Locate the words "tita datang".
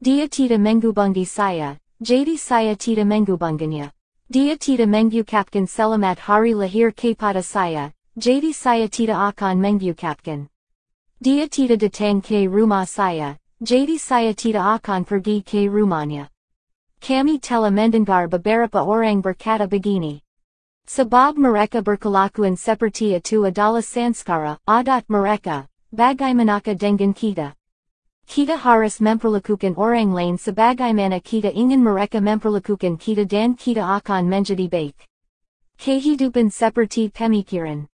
11.52-12.24